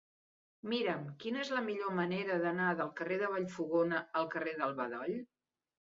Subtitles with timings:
[0.71, 5.19] Mira'm quina és la millor manera d'anar del carrer de Vallfogona al carrer del Bedoll.